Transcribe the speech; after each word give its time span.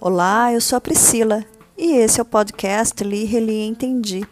Olá, 0.00 0.52
eu 0.52 0.60
sou 0.60 0.76
a 0.76 0.80
Priscila 0.80 1.44
e 1.78 1.92
esse 1.92 2.18
é 2.18 2.22
o 2.22 2.26
podcast 2.26 3.04
Li, 3.04 3.24
Reli 3.24 3.52
e 3.52 3.66
Entendi. 3.68 4.26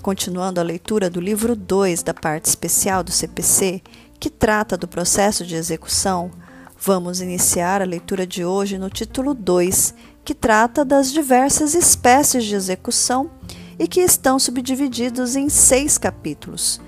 Continuando 0.00 0.58
a 0.58 0.62
leitura 0.62 1.10
do 1.10 1.20
livro 1.20 1.54
2 1.54 2.02
da 2.02 2.14
parte 2.14 2.46
especial 2.46 3.04
do 3.04 3.12
CPC, 3.12 3.82
que 4.18 4.30
trata 4.30 4.78
do 4.78 4.88
processo 4.88 5.44
de 5.44 5.54
execução, 5.54 6.30
vamos 6.78 7.20
iniciar 7.20 7.82
a 7.82 7.84
leitura 7.84 8.26
de 8.26 8.42
hoje 8.42 8.78
no 8.78 8.88
título 8.88 9.34
2, 9.34 9.94
que 10.24 10.34
trata 10.34 10.82
das 10.82 11.12
diversas 11.12 11.74
espécies 11.74 12.44
de 12.44 12.54
execução 12.54 13.30
e 13.78 13.86
que 13.86 14.00
estão 14.00 14.38
subdivididos 14.38 15.36
em 15.36 15.50
seis 15.50 15.98
capítulos. 15.98 16.80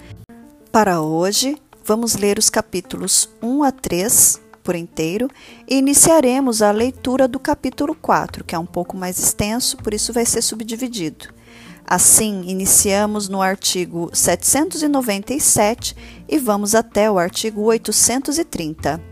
Para 0.73 1.01
hoje, 1.01 1.61
vamos 1.85 2.15
ler 2.15 2.39
os 2.39 2.49
capítulos 2.49 3.29
1 3.43 3.65
a 3.65 3.73
3 3.73 4.41
por 4.63 4.77
inteiro 4.77 5.29
e 5.69 5.77
iniciaremos 5.77 6.63
a 6.63 6.71
leitura 6.71 7.27
do 7.27 7.41
capítulo 7.41 7.93
4, 7.93 8.45
que 8.45 8.55
é 8.55 8.59
um 8.59 8.65
pouco 8.65 8.97
mais 8.97 9.19
extenso, 9.19 9.77
por 9.79 9.93
isso 9.93 10.13
vai 10.13 10.25
ser 10.25 10.43
subdividido. 10.43 11.35
Assim, 11.85 12.45
iniciamos 12.47 13.29
no 13.29 13.43
artigo 13.43 14.11
797 14.13 15.97
e 16.29 16.39
vamos 16.39 16.77
até 16.77 17.11
o 17.11 17.19
artigo 17.19 17.63
830. 17.63 19.03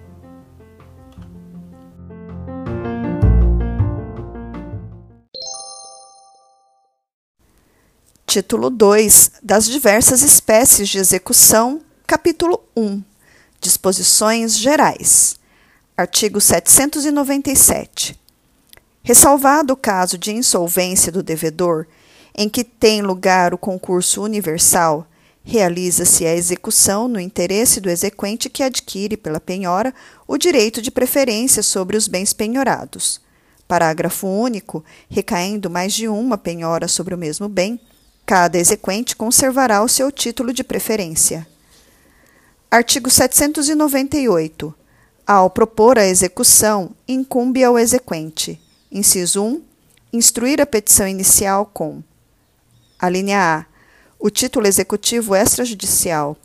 Título 8.39 8.71
2 8.71 9.33
das 9.43 9.67
diversas 9.67 10.23
espécies 10.23 10.89
de 10.89 10.99
execução, 10.99 11.81
capítulo 12.07 12.61
1 12.77 13.03
Disposições 13.61 14.57
gerais. 14.57 15.37
Artigo 15.97 16.41
797. 16.41 18.17
Ressalvado 19.03 19.73
o 19.73 19.77
caso 19.77 20.17
de 20.17 20.31
insolvência 20.31 21.11
do 21.11 21.21
devedor, 21.21 21.89
em 22.33 22.49
que 22.49 22.63
tem 22.63 23.03
lugar 23.03 23.53
o 23.53 23.59
concurso 23.59 24.23
universal, 24.23 25.05
realiza-se 25.43 26.25
a 26.25 26.33
execução 26.33 27.09
no 27.09 27.19
interesse 27.19 27.81
do 27.81 27.91
exequente 27.91 28.49
que 28.49 28.63
adquire 28.63 29.17
pela 29.17 29.41
penhora 29.41 29.93
o 30.29 30.39
direito 30.39 30.81
de 30.81 30.93
preferência 30.93 31.61
sobre 31.61 31.97
os 31.97 32.07
bens 32.07 32.33
penhorados. 32.33 33.21
Parágrafo 33.67 34.29
único. 34.29 34.85
Recaindo 35.11 35.69
mais 35.69 35.93
de 35.93 36.07
uma 36.07 36.39
penhora 36.39 36.87
sobre 36.87 37.17
o 37.17 37.19
mesmo 37.19 37.49
bem, 37.49 37.81
cada 38.29 38.59
exequente 38.59 39.17
conservará 39.17 39.83
o 39.83 39.89
seu 39.89 40.13
título 40.13 40.53
de 40.53 40.63
preferência. 40.63 41.49
Artigo 42.71 43.09
798. 43.09 44.75
Ao 45.27 45.49
propor 45.49 45.99
a 45.99 46.05
execução, 46.05 46.91
incumbe 47.09 47.65
ao 47.65 47.79
exequente: 47.79 48.61
inciso 48.93 49.43
1. 49.43 49.63
Instruir 50.13 50.61
a 50.61 50.67
petição 50.67 51.09
inicial 51.09 51.65
com: 51.65 52.03
a 52.99 53.09
linha 53.09 53.41
A. 53.41 53.65
O 54.19 54.29
título 54.29 54.67
executivo 54.67 55.35
extrajudicial. 55.35 56.37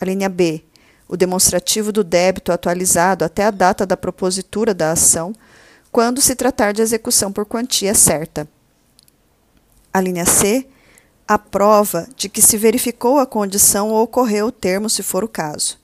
A 0.00 0.04
linha 0.04 0.28
B. 0.28 0.64
O 1.06 1.16
demonstrativo 1.16 1.92
do 1.92 2.02
débito 2.02 2.50
atualizado 2.50 3.24
até 3.24 3.44
a 3.44 3.52
data 3.52 3.86
da 3.86 3.96
propositura 3.96 4.74
da 4.74 4.90
ação, 4.90 5.32
quando 5.92 6.20
se 6.20 6.34
tratar 6.34 6.72
de 6.72 6.82
execução 6.82 7.32
por 7.32 7.46
quantia 7.46 7.94
certa. 7.94 8.48
A 9.92 10.00
linha 10.00 10.26
C 10.26 10.66
a 11.28 11.38
prova 11.38 12.08
de 12.16 12.28
que 12.28 12.42
se 12.42 12.56
verificou 12.56 13.18
a 13.18 13.26
condição 13.26 13.90
ou 13.90 14.02
ocorreu 14.02 14.46
o 14.46 14.52
termo, 14.52 14.88
se 14.88 15.02
for 15.02 15.22
o 15.22 15.28
caso. 15.28 15.78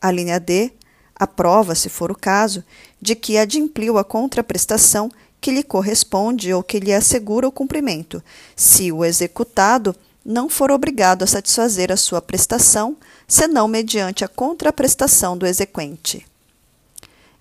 A 0.00 0.10
linha 0.10 0.38
D 0.38 0.70
a 1.14 1.26
prova, 1.26 1.74
se 1.74 1.88
for 1.88 2.10
o 2.10 2.16
caso, 2.16 2.64
de 3.00 3.14
que 3.14 3.38
adimpliu 3.38 3.98
a 3.98 4.04
contraprestação 4.04 5.10
que 5.40 5.50
lhe 5.50 5.62
corresponde 5.62 6.52
ou 6.52 6.62
que 6.62 6.80
lhe 6.80 6.92
assegura 6.92 7.46
o 7.46 7.52
cumprimento, 7.52 8.22
se 8.56 8.90
o 8.90 9.04
executado 9.04 9.94
não 10.24 10.48
for 10.48 10.70
obrigado 10.70 11.22
a 11.22 11.26
satisfazer 11.26 11.92
a 11.92 11.96
sua 11.96 12.20
prestação, 12.20 12.96
senão 13.28 13.68
mediante 13.68 14.24
a 14.24 14.28
contraprestação 14.28 15.36
do 15.36 15.46
exequente. 15.46 16.26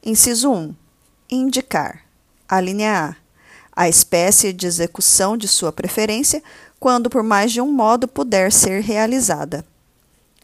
Inciso 0.03 0.51
1. 0.51 0.75
Indicar. 1.31 2.01
A 2.47 2.59
linha 2.59 3.09
A. 3.09 3.16
A 3.75 3.90
espécie 3.90 4.53
de 4.53 4.67
execução 4.67 5.35
de 5.35 5.47
sua 5.47 5.72
preferência, 5.72 6.44
quando 6.83 7.09
por 7.09 7.23
mais 7.23 7.53
de 7.53 7.61
um 7.61 7.71
modo 7.71 8.09
puder 8.09 8.51
ser 8.51 8.81
realizada. 8.81 9.63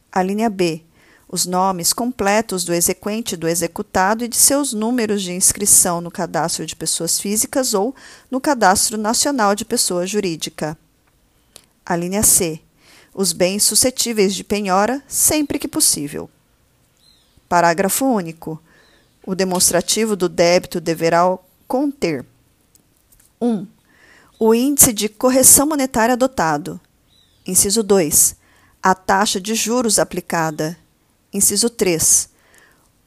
A 0.10 0.24
linha 0.24 0.50
B 0.50 0.82
os 1.28 1.46
nomes 1.46 1.92
completos 1.92 2.64
do 2.64 2.74
exequente, 2.74 3.36
do 3.36 3.46
executado 3.46 4.24
e 4.24 4.28
de 4.30 4.38
seus 4.38 4.72
números 4.72 5.22
de 5.22 5.34
inscrição 5.34 6.00
no 6.00 6.10
cadastro 6.10 6.66
de 6.66 6.78
pessoas 6.78 7.20
físicas 7.20 7.74
ou 7.74 7.94
no 8.32 8.40
cadastro 8.40 8.98
nacional 8.98 9.54
de 9.54 9.66
pessoa 9.66 10.08
jurídica. 10.08 10.78
A 11.86 11.94
linha 11.98 12.24
C. 12.24 12.62
Os 13.14 13.34
bens 13.34 13.64
suscetíveis 13.64 14.34
de 14.34 14.46
penhora, 14.46 15.04
sempre 15.10 15.60
que 15.60 15.68
possível. 15.68 16.30
Parágrafo 17.50 18.06
único. 18.06 18.64
O 19.28 19.36
demonstrativo 19.36 20.16
do 20.16 20.30
débito 20.30 20.80
deverá 20.80 21.38
conter 21.68 22.26
1. 23.42 23.46
Um, 23.46 23.68
o 24.42 24.56
índice 24.56 24.94
de 24.94 25.10
correção 25.10 25.68
monetária 25.68 26.14
adotado. 26.14 26.80
Inciso 27.46 27.84
2. 27.84 28.38
A 28.82 28.96
taxa 28.96 29.38
de 29.38 29.54
juros 29.54 30.00
aplicada. 30.00 30.78
Inciso 31.34 31.70
3. 31.70 32.30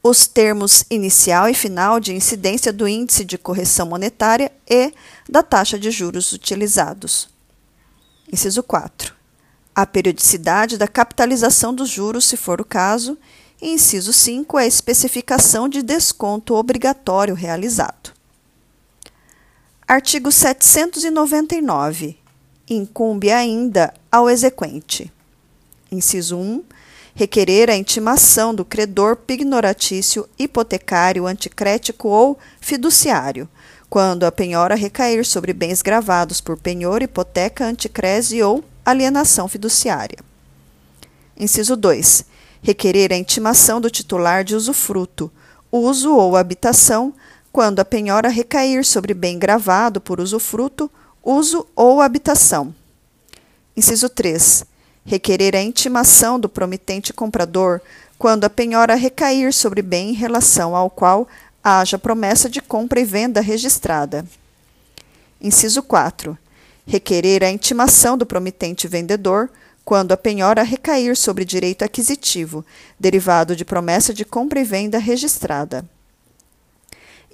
Os 0.03 0.27
termos 0.27 0.85
inicial 0.91 1.49
e 1.49 1.55
final 1.55 1.99
de 1.99 2.13
incidência 2.13 2.71
do 2.71 2.87
índice 2.87 3.25
de 3.25 3.39
correção 3.39 3.87
monetária 3.87 4.51
e 4.69 4.93
da 5.27 5.41
taxa 5.41 5.79
de 5.79 5.89
juros 5.89 6.31
utilizados. 6.33 7.27
Inciso 8.31 8.61
4. 8.61 9.15
A 9.73 9.87
periodicidade 9.87 10.77
da 10.77 10.87
capitalização 10.87 11.73
dos 11.73 11.89
juros, 11.89 12.25
se 12.25 12.37
for 12.37 12.61
o 12.61 12.65
caso. 12.65 13.17
E 13.59 13.71
inciso 13.71 14.13
5. 14.13 14.55
A 14.55 14.67
especificação 14.67 15.67
de 15.67 15.81
desconto 15.81 16.53
obrigatório 16.53 17.33
realizado. 17.33 18.13
Artigo 19.93 20.31
799. 20.31 22.17
Incumbe 22.67 23.31
ainda 23.31 23.93
ao 24.11 24.27
exequente. 24.27 25.13
Inciso 25.91 26.35
1 26.35 26.63
requerer 27.13 27.69
a 27.69 27.75
intimação 27.75 28.55
do 28.55 28.65
credor 28.65 29.15
pignoratício, 29.15 30.27
hipotecário, 30.39 31.27
anticrético 31.27 32.07
ou 32.07 32.39
fiduciário, 32.59 33.47
quando 33.87 34.23
a 34.23 34.31
penhora 34.31 34.73
recair 34.73 35.23
sobre 35.23 35.53
bens 35.53 35.83
gravados 35.83 36.41
por 36.41 36.57
penhor, 36.57 37.03
hipoteca, 37.03 37.63
anticrese 37.63 38.41
ou 38.41 38.63
alienação 38.83 39.47
fiduciária. 39.47 40.17
Inciso 41.37 41.75
2. 41.75 42.25
Requerer 42.63 43.13
a 43.13 43.15
intimação 43.15 43.79
do 43.79 43.91
titular 43.91 44.43
de 44.43 44.55
usufruto, 44.55 45.31
uso 45.71 46.15
ou 46.15 46.35
habitação, 46.35 47.13
quando 47.53 47.79
a 47.79 47.85
penhora 47.85 48.27
recair 48.27 48.83
sobre 48.83 49.13
bem 49.13 49.39
gravado 49.39 50.01
por 50.01 50.19
usufruto, 50.19 50.91
uso 51.23 51.65
ou 51.73 52.01
habitação. 52.01 52.75
Inciso 53.77 54.09
3 54.09 54.73
requerer 55.05 55.55
a 55.55 55.61
intimação 55.61 56.39
do 56.39 56.47
promitente 56.47 57.11
comprador 57.13 57.81
quando 58.17 58.45
a 58.45 58.49
penhora 58.49 58.95
recair 58.95 59.53
sobre 59.53 59.81
bem 59.81 60.09
em 60.11 60.13
relação 60.13 60.75
ao 60.75 60.89
qual 60.89 61.27
haja 61.63 61.97
promessa 61.97 62.49
de 62.49 62.61
compra 62.61 62.99
e 62.99 63.05
venda 63.05 63.41
registrada. 63.41 64.25
Inciso 65.41 65.83
4. 65.83 66.37
Requerer 66.85 67.43
a 67.43 67.49
intimação 67.49 68.17
do 68.17 68.25
promitente 68.25 68.87
vendedor 68.87 69.49
quando 69.83 70.13
a 70.13 70.17
penhora 70.17 70.63
recair 70.63 71.17
sobre 71.17 71.43
direito 71.43 71.83
aquisitivo, 71.83 72.65
derivado 72.97 73.55
de 73.55 73.65
promessa 73.65 74.13
de 74.13 74.23
compra 74.23 74.61
e 74.61 74.63
venda 74.63 74.97
registrada. 74.97 75.85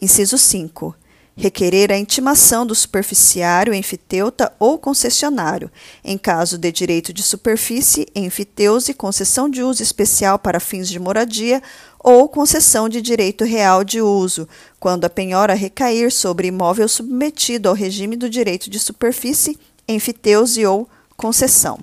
Inciso 0.01 0.37
5 0.37 0.95
requerer 1.39 1.89
a 1.89 1.97
intimação 1.97 2.65
do 2.65 2.75
superficiário, 2.75 3.73
enfiteuta 3.73 4.51
ou 4.59 4.77
concessionário, 4.77 5.71
em 6.03 6.17
caso 6.17 6.57
de 6.57 6.69
direito 6.69 7.13
de 7.13 7.23
superfície, 7.23 8.07
enfiteuse, 8.13 8.93
concessão 8.93 9.49
de 9.49 9.63
uso 9.63 9.81
especial 9.81 10.37
para 10.37 10.59
fins 10.59 10.89
de 10.89 10.99
moradia 10.99 11.63
ou 11.97 12.27
concessão 12.27 12.89
de 12.89 13.01
direito 13.01 13.45
real 13.45 13.85
de 13.85 14.01
uso, 14.01 14.49
quando 14.81 15.05
a 15.05 15.09
penhora 15.09 15.53
recair 15.53 16.11
sobre 16.11 16.49
imóvel 16.49 16.89
submetido 16.89 17.69
ao 17.69 17.75
regime 17.75 18.17
do 18.17 18.29
direito 18.29 18.69
de 18.69 18.77
superfície, 18.77 19.57
enfiteuse 19.87 20.65
ou 20.65 20.89
concessão. 21.15 21.79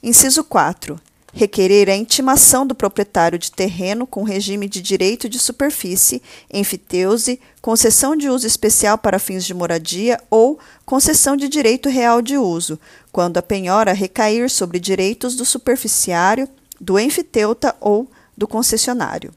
Inciso 0.00 0.44
4 0.44 0.96
requerer 1.32 1.88
a 1.88 1.96
intimação 1.96 2.66
do 2.66 2.74
proprietário 2.74 3.38
de 3.38 3.50
terreno 3.50 4.06
com 4.06 4.22
regime 4.22 4.68
de 4.68 4.82
direito 4.82 5.28
de 5.28 5.38
superfície, 5.38 6.22
enfiteuse, 6.52 7.40
concessão 7.62 8.14
de 8.14 8.28
uso 8.28 8.46
especial 8.46 8.98
para 8.98 9.18
fins 9.18 9.44
de 9.44 9.54
moradia 9.54 10.20
ou 10.30 10.58
concessão 10.84 11.34
de 11.34 11.48
direito 11.48 11.88
real 11.88 12.20
de 12.20 12.36
uso, 12.36 12.78
quando 13.10 13.38
a 13.38 13.42
penhora 13.42 13.94
recair 13.94 14.50
sobre 14.50 14.78
direitos 14.78 15.34
do 15.34 15.44
superficiário, 15.44 16.46
do 16.78 16.98
enfiteuta 16.98 17.74
ou 17.80 18.06
do 18.36 18.46
concessionário. 18.46 19.32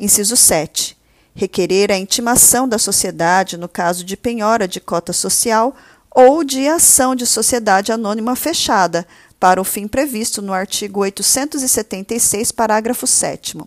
Inciso 0.00 0.36
7. 0.36 0.96
Requerer 1.34 1.92
a 1.92 1.98
intimação 1.98 2.66
da 2.66 2.78
sociedade 2.78 3.56
no 3.56 3.68
caso 3.68 4.04
de 4.04 4.16
penhora 4.16 4.66
de 4.66 4.80
cota 4.80 5.12
social 5.12 5.76
ou 6.10 6.42
de 6.42 6.66
ação 6.66 7.14
de 7.14 7.26
sociedade 7.26 7.92
anônima 7.92 8.34
fechada, 8.34 9.06
para 9.38 9.60
o 9.60 9.64
fim 9.64 9.86
previsto 9.86 10.42
no 10.42 10.52
artigo 10.52 11.00
876, 11.00 12.52
parágrafo 12.52 13.06
7. 13.06 13.58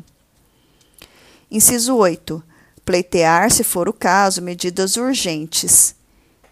Inciso 1.49 1.95
8. 1.95 2.43
Pleitear, 2.83 3.51
se 3.51 3.63
for 3.63 3.87
o 3.87 3.93
caso, 3.93 4.41
medidas 4.41 4.97
urgentes. 4.97 5.95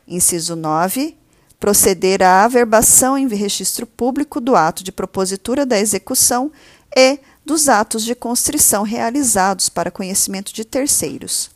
Inciso 0.08 0.56
9. 0.56 1.18
Proceder 1.60 2.24
à 2.24 2.46
averbação 2.46 3.18
em 3.18 3.28
registro 3.28 3.86
público 3.86 4.40
do 4.40 4.56
ato 4.56 4.84
de 4.84 4.92
propositura 4.92 5.66
da 5.66 5.78
execução 5.78 6.52
e 6.96 7.20
dos 7.46 7.68
atos 7.68 8.06
de 8.06 8.16
constrição 8.16 8.84
realizados 8.84 9.68
para 9.68 9.92
conhecimento 9.92 10.54
de 10.54 10.64
terceiros. 10.64 11.50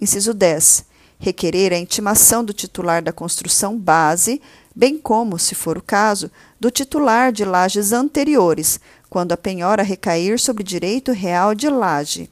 Inciso 0.00 0.32
10. 0.32 0.84
Requerer 1.22 1.74
a 1.74 1.78
intimação 1.78 2.42
do 2.42 2.54
titular 2.54 3.02
da 3.02 3.12
construção 3.12 3.78
base, 3.78 4.40
bem 4.74 4.96
como, 4.96 5.38
se 5.38 5.54
for 5.54 5.76
o 5.76 5.82
caso, 5.82 6.30
do 6.58 6.70
titular 6.70 7.30
de 7.30 7.44
lajes 7.44 7.92
anteriores, 7.92 8.80
quando 9.10 9.32
a 9.32 9.36
penhora 9.36 9.82
recair 9.82 10.40
sobre 10.40 10.64
direito 10.64 11.12
real 11.12 11.54
de 11.54 11.68
laje. 11.68 12.30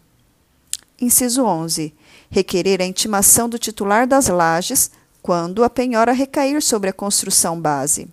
Inciso 0.99 1.45
11. 1.45 1.95
Requerer 2.31 2.81
a 2.81 2.87
intimação 2.87 3.47
do 3.47 3.59
titular 3.59 4.07
das 4.07 4.29
lajes, 4.29 4.91
quando 5.21 5.63
a 5.63 5.69
penhora 5.69 6.13
recair 6.13 6.63
sobre 6.63 6.89
a 6.89 6.93
construção 6.93 7.61
base. 7.61 8.09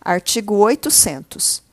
Artigo 0.00 0.54
800. 0.54 1.64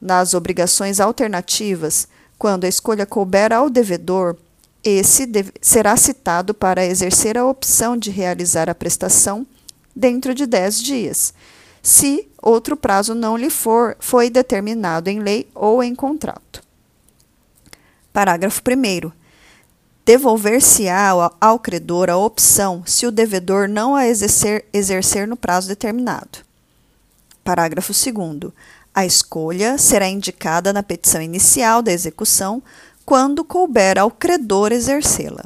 Nas 0.00 0.32
obrigações 0.32 0.98
alternativas, 0.98 2.08
quando 2.38 2.64
a 2.64 2.68
escolha 2.68 3.04
couber 3.04 3.52
ao 3.52 3.68
devedor, 3.68 4.34
esse 4.84 5.26
deve, 5.26 5.52
será 5.60 5.96
citado 5.96 6.52
para 6.52 6.84
exercer 6.84 7.38
a 7.38 7.46
opção 7.46 7.96
de 7.96 8.10
realizar 8.10 8.68
a 8.68 8.74
prestação 8.74 9.46
dentro 9.94 10.34
de 10.34 10.46
10 10.46 10.82
dias, 10.82 11.34
se 11.82 12.28
outro 12.40 12.76
prazo 12.76 13.14
não 13.14 13.36
lhe 13.36 13.50
for 13.50 13.96
foi 14.00 14.30
determinado 14.30 15.10
em 15.10 15.20
lei 15.20 15.48
ou 15.54 15.82
em 15.82 15.94
contrato. 15.94 16.62
Parágrafo 18.12 18.60
1 18.60 19.10
Devolver-se-á 20.04 21.12
ao 21.40 21.58
credor 21.60 22.10
a 22.10 22.16
opção 22.16 22.82
se 22.84 23.06
o 23.06 23.12
devedor 23.12 23.68
não 23.68 23.94
a 23.94 24.06
exercer, 24.06 24.64
exercer 24.72 25.28
no 25.28 25.36
prazo 25.36 25.68
determinado. 25.68 26.40
Parágrafo 27.44 27.92
2 27.92 28.52
A 28.92 29.06
escolha 29.06 29.78
será 29.78 30.08
indicada 30.08 30.72
na 30.72 30.82
petição 30.82 31.22
inicial 31.22 31.82
da 31.82 31.92
execução 31.92 32.62
quando 33.04 33.44
couber 33.44 33.98
ao 33.98 34.10
credor 34.10 34.72
exercê-la. 34.72 35.44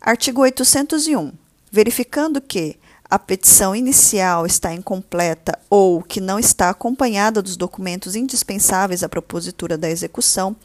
Artigo 0.00 0.42
801. 0.42 1.32
Verificando 1.70 2.40
que 2.40 2.76
a 3.08 3.18
petição 3.18 3.76
inicial 3.76 4.46
está 4.46 4.72
incompleta 4.72 5.58
ou 5.68 6.02
que 6.02 6.20
não 6.20 6.38
está 6.38 6.70
acompanhada 6.70 7.42
dos 7.42 7.56
documentos 7.56 8.16
indispensáveis 8.16 9.02
à 9.02 9.08
propositura 9.08 9.76
da 9.76 9.88
execução, 9.90 10.56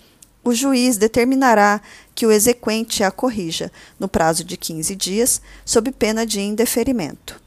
o 0.44 0.54
juiz 0.54 0.98
determinará 0.98 1.82
que 2.16 2.26
o 2.26 2.32
exequente 2.32 3.04
a 3.04 3.12
corrija, 3.12 3.72
no 4.00 4.08
prazo 4.08 4.44
de 4.46 4.56
15 4.56 4.96
dias, 4.96 5.42
sob 5.66 5.92
pena 5.92 6.26
de 6.26 6.40
indeferimento. 6.40 7.42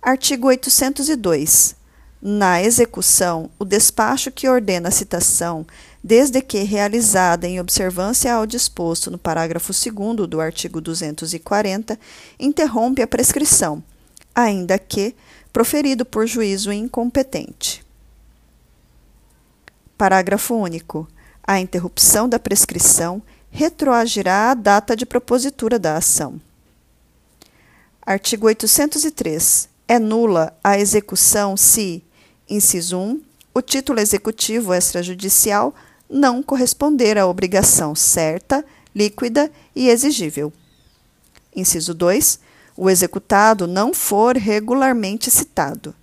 Artigo 0.00 0.48
802. 0.48 1.76
Na 2.22 2.62
execução, 2.62 3.50
o 3.58 3.64
despacho 3.64 4.30
que 4.30 4.48
ordena 4.48 4.88
a 4.88 4.92
citação, 4.92 5.66
desde 6.06 6.40
que 6.40 6.62
realizada 6.62 7.48
em 7.48 7.58
observância 7.58 8.32
ao 8.32 8.46
disposto 8.46 9.10
no 9.10 9.18
parágrafo 9.18 9.72
2 9.72 10.28
do 10.28 10.40
artigo 10.40 10.80
240, 10.80 11.98
interrompe 12.38 13.02
a 13.02 13.08
prescrição, 13.08 13.82
ainda 14.32 14.78
que 14.78 15.16
proferido 15.52 16.04
por 16.04 16.24
juízo 16.24 16.72
incompetente. 16.72 17.84
Parágrafo 19.98 20.54
único. 20.54 21.08
A 21.44 21.58
interrupção 21.58 22.28
da 22.28 22.38
prescrição 22.38 23.20
retroagirá 23.50 24.52
à 24.52 24.54
data 24.54 24.94
de 24.94 25.04
propositura 25.04 25.76
da 25.76 25.96
ação. 25.96 26.40
Artigo 28.00 28.46
803. 28.46 29.68
É 29.88 29.98
nula 29.98 30.56
a 30.62 30.78
execução 30.78 31.56
se, 31.56 32.04
Inciso 32.48 32.96
1. 32.96 33.22
O 33.52 33.60
título 33.60 33.98
executivo 33.98 34.72
extrajudicial 34.72 35.74
não 36.08 36.42
corresponder 36.42 37.18
à 37.18 37.26
obrigação 37.26 37.94
certa, 37.94 38.64
líquida 38.94 39.50
e 39.74 39.88
exigível. 39.88 40.52
Inciso 41.54 41.94
2. 41.94 42.38
O 42.76 42.90
executado 42.90 43.66
não 43.66 43.94
for 43.94 44.36
regularmente 44.36 45.30
citado. 45.30 45.94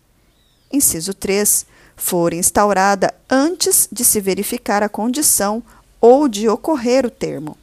Inciso 0.71 1.13
3. 1.13 1.65
For 1.95 2.33
instaurada 2.33 3.13
antes 3.29 3.87
de 3.91 4.03
se 4.03 4.19
verificar 4.19 4.81
a 4.81 4.89
condição 4.89 5.61
ou 6.01 6.27
de 6.27 6.49
ocorrer 6.49 7.05
o 7.05 7.11
termo. 7.11 7.55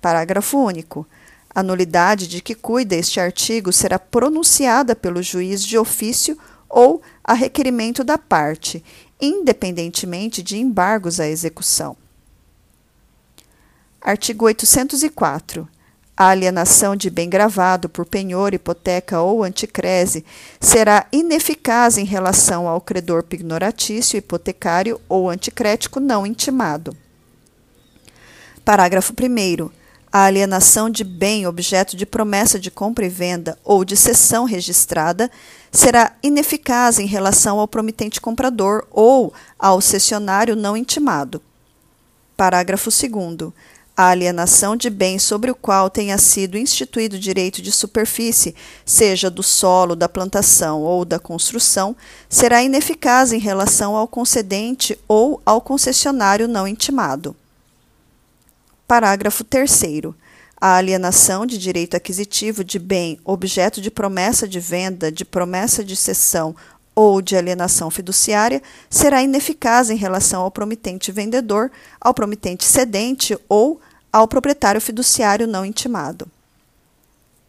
Parágrafo 0.00 0.58
único. 0.58 1.06
A 1.54 1.62
nulidade 1.62 2.26
de 2.26 2.40
que 2.40 2.54
cuida 2.54 2.96
este 2.96 3.20
artigo 3.20 3.72
será 3.72 3.98
pronunciada 3.98 4.96
pelo 4.96 5.22
juiz 5.22 5.62
de 5.62 5.76
ofício 5.76 6.38
ou 6.68 7.02
a 7.24 7.32
requerimento 7.32 8.04
da 8.04 8.18
parte, 8.18 8.84
independentemente 9.20 10.42
de 10.42 10.58
embargos 10.58 11.18
à 11.20 11.26
execução. 11.26 11.96
Artigo 14.00 14.44
804. 14.44 15.68
A 16.16 16.28
alienação 16.28 16.96
de 16.96 17.10
bem 17.10 17.28
gravado 17.28 17.88
por 17.88 18.04
penhor, 18.04 18.52
hipoteca 18.52 19.20
ou 19.20 19.44
anticrese 19.44 20.24
será 20.60 21.06
ineficaz 21.12 21.96
em 21.96 22.04
relação 22.04 22.66
ao 22.66 22.80
credor 22.80 23.22
pignoratício, 23.22 24.16
hipotecário 24.16 25.00
ou 25.08 25.30
anticrético 25.30 26.00
não 26.00 26.26
intimado. 26.26 26.96
Parágrafo 28.64 29.12
1 29.12 29.70
a 30.10 30.24
alienação 30.24 30.88
de 30.88 31.04
bem 31.04 31.46
objeto 31.46 31.96
de 31.96 32.06
promessa 32.06 32.58
de 32.58 32.70
compra 32.70 33.04
e 33.04 33.08
venda 33.10 33.58
ou 33.62 33.84
de 33.84 33.96
cessão 33.96 34.44
registrada 34.44 35.30
será 35.70 36.12
ineficaz 36.22 36.98
em 36.98 37.06
relação 37.06 37.58
ao 37.58 37.68
promitente 37.68 38.20
comprador 38.20 38.86
ou 38.90 39.32
ao 39.58 39.80
cessionário 39.80 40.56
não 40.56 40.76
intimado. 40.76 41.42
Parágrafo 42.36 42.90
2. 42.90 43.52
A 43.96 44.10
alienação 44.10 44.76
de 44.76 44.88
bem 44.88 45.18
sobre 45.18 45.50
o 45.50 45.56
qual 45.56 45.90
tenha 45.90 46.16
sido 46.18 46.56
instituído 46.56 47.18
direito 47.18 47.60
de 47.60 47.72
superfície, 47.72 48.54
seja 48.86 49.28
do 49.28 49.42
solo, 49.42 49.96
da 49.96 50.08
plantação 50.08 50.82
ou 50.82 51.04
da 51.04 51.18
construção, 51.18 51.96
será 52.28 52.62
ineficaz 52.62 53.32
em 53.32 53.40
relação 53.40 53.96
ao 53.96 54.06
concedente 54.06 54.96
ou 55.08 55.42
ao 55.44 55.60
concessionário 55.60 56.46
não 56.46 56.68
intimado. 56.68 57.34
Parágrafo 58.86 59.42
3. 59.42 59.70
A 60.60 60.76
alienação 60.76 61.46
de 61.46 61.56
direito 61.56 61.96
aquisitivo 61.96 62.64
de 62.64 62.78
bem, 62.78 63.20
objeto 63.24 63.80
de 63.80 63.90
promessa 63.90 64.48
de 64.48 64.58
venda, 64.58 65.12
de 65.12 65.24
promessa 65.24 65.84
de 65.84 65.94
cessão 65.94 66.54
ou 66.94 67.22
de 67.22 67.36
alienação 67.36 67.90
fiduciária, 67.90 68.60
será 68.90 69.22
ineficaz 69.22 69.88
em 69.88 69.96
relação 69.96 70.42
ao 70.42 70.50
promitente 70.50 71.12
vendedor, 71.12 71.70
ao 72.00 72.12
promitente 72.12 72.64
cedente 72.64 73.38
ou 73.48 73.80
ao 74.12 74.26
proprietário 74.26 74.80
fiduciário 74.80 75.46
não 75.46 75.64
intimado. 75.64 76.26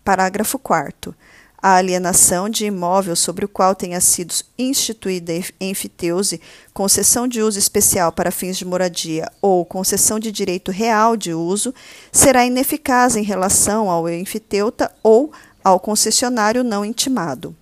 Parágrafo 0.04 0.60
4 0.60 1.16
a 1.62 1.76
alienação 1.76 2.50
de 2.50 2.66
imóvel 2.66 3.16
sobre 3.16 3.46
o 3.46 3.50
qual 3.50 3.76
tenha 3.76 4.00
sido 4.00 4.34
instituída 4.58 5.34
enfiteuse, 5.60 6.42
concessão 6.74 7.28
de 7.28 7.42
uso 7.42 7.60
especial 7.60 8.12
para 8.12 8.32
fins 8.32 8.58
de 8.58 8.66
moradia 8.66 9.30
ou 9.42 9.66
concessão 9.66 10.20
de 10.20 10.32
direito 10.32 10.72
real 10.72 11.18
de 11.18 11.34
uso, 11.34 11.74
será 12.12 12.46
ineficaz 12.46 13.16
em 13.16 13.24
relação 13.24 13.90
ao 13.90 14.10
enfiteuta 14.10 14.92
ou 15.04 15.32
ao 15.64 15.80
concessionário 15.80 16.64
não 16.64 16.86
intimado. 16.86 17.56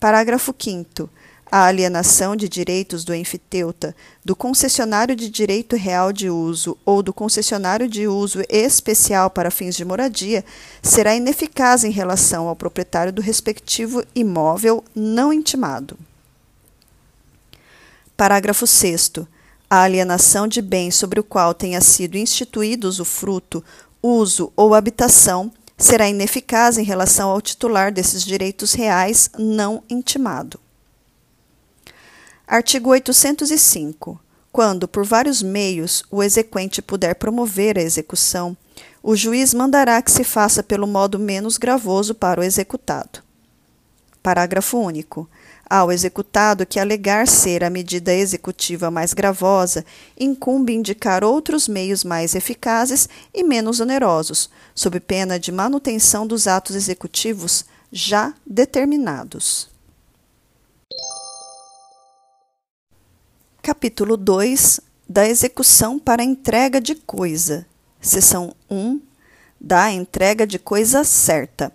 Parágrafo 0.00 0.54
5 0.58 1.10
a 1.50 1.66
alienação 1.66 2.34
de 2.34 2.48
direitos 2.48 3.04
do 3.04 3.14
enfiteuta, 3.14 3.94
do 4.24 4.34
concessionário 4.34 5.14
de 5.14 5.30
direito 5.30 5.76
real 5.76 6.12
de 6.12 6.28
uso 6.28 6.76
ou 6.84 7.02
do 7.02 7.12
concessionário 7.12 7.88
de 7.88 8.08
uso 8.08 8.42
especial 8.48 9.30
para 9.30 9.50
fins 9.50 9.76
de 9.76 9.84
moradia 9.84 10.44
será 10.82 11.14
ineficaz 11.14 11.84
em 11.84 11.90
relação 11.90 12.48
ao 12.48 12.56
proprietário 12.56 13.12
do 13.12 13.22
respectivo 13.22 14.02
imóvel 14.14 14.82
não 14.94 15.32
intimado. 15.32 15.96
Parágrafo 18.16 18.66
6 18.66 19.12
a 19.68 19.82
alienação 19.82 20.46
de 20.46 20.62
bem 20.62 20.92
sobre 20.92 21.18
o 21.18 21.24
qual 21.24 21.52
tenha 21.52 21.80
sido 21.80 22.16
instituído 22.16 22.86
usufruto, 22.86 23.64
uso 24.00 24.52
ou 24.54 24.74
habitação 24.74 25.50
será 25.76 26.08
ineficaz 26.08 26.78
em 26.78 26.84
relação 26.84 27.30
ao 27.30 27.40
titular 27.42 27.92
desses 27.92 28.24
direitos 28.24 28.72
reais 28.72 29.28
não 29.36 29.82
intimado. 29.90 30.60
Artigo 32.48 32.90
805. 32.90 34.20
Quando, 34.52 34.86
por 34.86 35.04
vários 35.04 35.42
meios, 35.42 36.04
o 36.12 36.22
exequente 36.22 36.80
puder 36.80 37.16
promover 37.16 37.76
a 37.76 37.82
execução, 37.82 38.56
o 39.02 39.16
juiz 39.16 39.52
mandará 39.52 40.00
que 40.00 40.12
se 40.12 40.22
faça 40.22 40.62
pelo 40.62 40.86
modo 40.86 41.18
menos 41.18 41.58
gravoso 41.58 42.14
para 42.14 42.40
o 42.40 42.44
executado. 42.44 43.20
Parágrafo 44.22 44.78
único. 44.78 45.28
Ao 45.68 45.90
executado 45.90 46.64
que 46.64 46.78
alegar 46.78 47.26
ser 47.26 47.64
a 47.64 47.70
medida 47.70 48.14
executiva 48.14 48.92
mais 48.92 49.12
gravosa, 49.12 49.84
incumbe 50.16 50.72
indicar 50.72 51.24
outros 51.24 51.66
meios 51.66 52.04
mais 52.04 52.36
eficazes 52.36 53.08
e 53.34 53.42
menos 53.42 53.80
onerosos, 53.80 54.48
sob 54.72 55.00
pena 55.00 55.36
de 55.36 55.50
manutenção 55.50 56.24
dos 56.24 56.46
atos 56.46 56.76
executivos 56.76 57.64
já 57.90 58.32
determinados. 58.46 59.74
Capítulo 63.66 64.16
2 64.16 64.80
da 65.08 65.26
execução 65.26 65.98
para 65.98 66.22
entrega 66.22 66.80
de 66.80 66.94
coisa. 66.94 67.66
Seção 68.00 68.54
1 68.70 69.00
da 69.60 69.90
entrega 69.90 70.46
de 70.46 70.56
coisa 70.56 71.02
certa. 71.02 71.72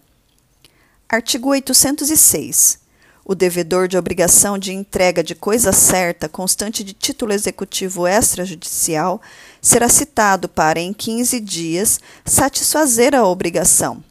Artigo 1.10 1.50
806. 1.50 2.80
O 3.26 3.36
devedor 3.36 3.90
de 3.90 3.98
obrigação 3.98 4.58
de 4.58 4.72
entrega 4.72 5.22
de 5.22 5.36
coisa 5.36 5.74
certa, 5.74 6.30
constante 6.30 6.82
de 6.82 6.94
título 6.94 7.34
executivo 7.34 8.08
extrajudicial, 8.08 9.22
será 9.62 9.90
citado 9.90 10.48
para, 10.48 10.80
em 10.80 10.94
15 10.94 11.42
dias, 11.42 12.00
satisfazer 12.24 13.14
a 13.14 13.26
obrigação. 13.26 14.02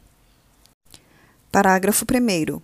Parágrafo 1.50 2.04
1. 2.04 2.60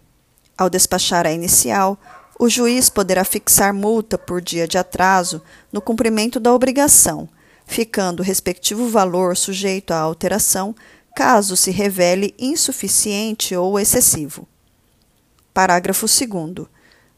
Ao 0.59 0.69
despachar 0.69 1.27
a 1.27 1.33
inicial, 1.33 1.99
o 2.39 2.49
juiz 2.49 2.89
poderá 2.89 3.25
fixar 3.25 3.73
multa 3.73 4.19
por 4.19 4.41
dia 4.41 4.69
de 4.69 4.77
atraso 4.77 5.43
no 5.73 5.81
cumprimento 5.81 6.39
da 6.39 6.53
obrigação, 6.53 7.29
ficando 7.67 8.21
o 8.21 8.25
respectivo 8.25 8.89
valor 8.89 9.37
sujeito 9.37 9.93
à 9.93 9.99
alteração 9.99 10.75
caso 11.15 11.57
se 11.57 11.71
revele 11.71 12.35
insuficiente 12.39 13.57
ou 13.57 13.81
excessivo. 13.81 14.47
Parágrafo 15.55 16.07
2. 16.07 16.67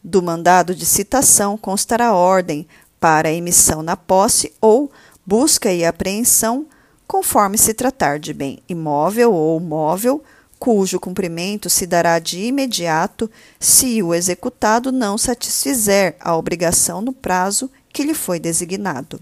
Do 0.01 0.21
mandado 0.21 0.73
de 0.73 0.85
citação 0.85 1.57
constará 1.57 2.13
ordem 2.13 2.65
para 2.97 3.31
emissão 3.31 3.83
na 3.83 3.97
posse 3.97 4.53
ou 4.61 4.89
busca 5.25 5.71
e 5.73 5.83
apreensão, 5.83 6.65
conforme 7.05 7.57
se 7.57 7.73
tratar 7.73 8.19
de 8.19 8.33
bem 8.33 8.63
imóvel 8.69 9.33
ou 9.33 9.59
móvel 9.59 10.23
cujo 10.59 10.99
cumprimento 10.99 11.69
se 11.69 11.87
dará 11.87 12.19
de 12.19 12.41
imediato 12.41 13.31
se 13.57 14.03
o 14.03 14.13
executado 14.13 14.91
não 14.91 15.17
satisfizer 15.17 16.17
a 16.19 16.35
obrigação 16.35 17.01
no 17.01 17.13
prazo 17.13 17.71
que 17.93 18.03
lhe 18.03 18.13
foi 18.13 18.39
designado. 18.39 19.21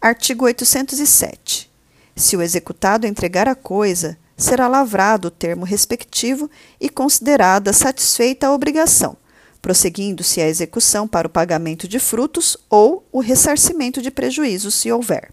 Artigo 0.00 0.44
807. 0.44 1.68
Se 2.14 2.36
o 2.36 2.42
executado 2.42 3.06
entregar 3.06 3.48
a 3.48 3.54
coisa, 3.54 4.18
será 4.36 4.68
lavrado 4.68 5.28
o 5.28 5.30
termo 5.30 5.64
respectivo 5.64 6.48
e 6.80 6.88
considerada 6.88 7.72
satisfeita 7.72 8.46
a 8.46 8.52
obrigação, 8.52 9.16
prosseguindo-se 9.62 10.40
a 10.40 10.46
execução 10.46 11.08
para 11.08 11.26
o 11.26 11.30
pagamento 11.30 11.88
de 11.88 11.98
frutos 11.98 12.56
ou 12.68 13.04
o 13.10 13.20
ressarcimento 13.20 14.02
de 14.02 14.10
prejuízos, 14.10 14.74
se 14.74 14.92
houver. 14.92 15.32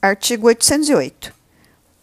Artigo 0.00 0.46
808. 0.46 1.34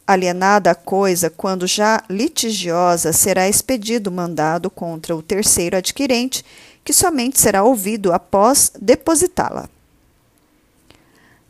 Alienada 0.06 0.70
a 0.70 0.75
coisa, 0.75 1.32
quando 1.32 1.65
já 1.65 2.03
litigiosa, 2.08 3.12
será 3.12 3.50
expedido 3.50 4.12
mandado 4.12 4.70
contra 4.70 5.15
o 5.15 5.24
terceiro 5.24 5.75
adquirente, 5.75 6.46
que 6.86 6.94
somente 6.94 7.39
será 7.39 7.63
ouvido 7.63 8.13
após 8.13 8.72
depositá-la. 8.79 9.68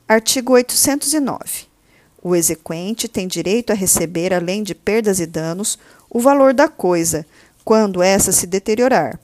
Artigo 0.07 0.53
809. 0.53 1.67
O 2.23 2.33
exequente 2.33 3.09
tem 3.09 3.27
direito 3.27 3.71
a 3.71 3.75
receber, 3.75 4.33
além 4.33 4.63
de 4.63 4.73
perdas 4.73 5.19
e 5.19 5.25
danos, 5.25 5.77
o 6.09 6.21
valor 6.21 6.53
da 6.53 6.69
coisa, 6.69 7.25
quando 7.65 8.01
essa 8.01 8.31
se 8.31 8.47
deteriorar, 8.47 9.19